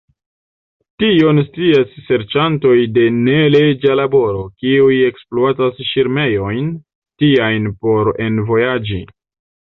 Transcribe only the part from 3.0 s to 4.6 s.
neleĝa laboro,